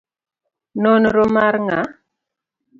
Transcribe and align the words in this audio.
Nonro 0.81 1.23
mar 1.35 1.55
nga'? 1.63 1.81